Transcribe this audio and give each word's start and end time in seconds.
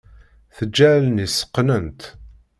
Teǧǧa 0.55 0.87
allen-is 0.95 1.37
qqnent. 1.47 2.01